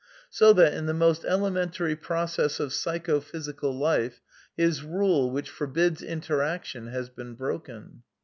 So 0.31 0.51
that, 0.53 0.73
in 0.73 0.87
the 0.87 0.95
most 0.95 1.23
elementary 1.25 1.95
process 1.95 2.59
of 2.59 2.73
psycho 2.73 3.19
physical 3.19 3.71
life, 3.77 4.19
his 4.57 4.81
rule 4.83 5.29
which 5.29 5.51
forbids 5.51 6.01
interaction 6.01 6.87
has 6.87 7.09
been 7.11 7.35
broken. 7.35 8.01